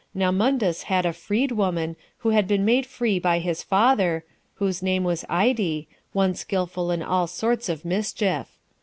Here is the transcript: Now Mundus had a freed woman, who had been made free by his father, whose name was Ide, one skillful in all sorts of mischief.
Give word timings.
Now 0.15 0.31
Mundus 0.31 0.81
had 0.89 1.05
a 1.05 1.13
freed 1.13 1.51
woman, 1.51 1.95
who 2.17 2.29
had 2.29 2.47
been 2.47 2.65
made 2.65 2.87
free 2.87 3.19
by 3.19 3.37
his 3.37 3.61
father, 3.61 4.25
whose 4.55 4.81
name 4.81 5.03
was 5.03 5.23
Ide, 5.29 5.85
one 6.11 6.33
skillful 6.33 6.89
in 6.89 7.03
all 7.03 7.27
sorts 7.27 7.69
of 7.69 7.85
mischief. 7.85 8.47